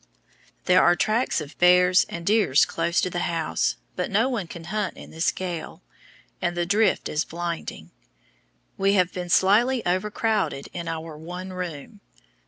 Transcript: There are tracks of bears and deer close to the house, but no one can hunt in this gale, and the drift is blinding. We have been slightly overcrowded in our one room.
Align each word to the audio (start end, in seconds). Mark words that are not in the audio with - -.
There 0.65 0.81
are 0.81 0.95
tracks 0.95 1.39
of 1.41 1.55
bears 1.59 2.07
and 2.09 2.25
deer 2.25 2.55
close 2.65 3.01
to 3.01 3.11
the 3.11 3.19
house, 3.29 3.75
but 3.95 4.09
no 4.09 4.29
one 4.29 4.47
can 4.47 4.63
hunt 4.73 4.97
in 4.97 5.11
this 5.11 5.29
gale, 5.29 5.83
and 6.41 6.57
the 6.57 6.65
drift 6.65 7.07
is 7.07 7.23
blinding. 7.23 7.91
We 8.79 8.93
have 8.93 9.13
been 9.13 9.29
slightly 9.29 9.85
overcrowded 9.85 10.69
in 10.73 10.87
our 10.87 11.15
one 11.15 11.53
room. 11.53 12.01